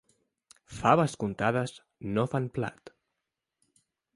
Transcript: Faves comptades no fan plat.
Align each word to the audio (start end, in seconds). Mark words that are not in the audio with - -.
Faves 0.77 1.13
comptades 1.23 1.75
no 2.17 2.25
fan 2.33 2.49
plat. 2.57 2.93